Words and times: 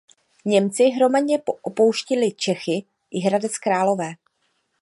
Němci 0.45 0.89
hromadně 0.91 1.39
opouštěli 1.61 2.31
Čechy 2.31 2.85
i 3.11 3.19
Hradec 3.19 3.57
Králové. 3.57 4.13